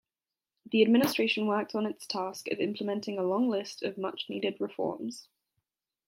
The 0.71 0.81
administration 0.81 1.45
worked 1.45 1.75
on 1.75 1.85
its 1.85 2.07
task 2.07 2.47
of 2.47 2.57
implementing 2.57 3.19
a 3.19 3.23
long 3.23 3.47
list 3.49 3.83
of 3.83 3.99
much-needed 3.99 4.59
reforms. 4.59 5.27